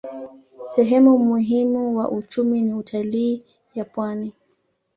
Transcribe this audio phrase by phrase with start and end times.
[0.69, 4.33] Sehemu muhimu wa uchumi ni utalii ya pwani.